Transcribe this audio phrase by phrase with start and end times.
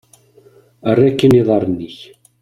[0.89, 1.97] Err akkin iḍarren-ik!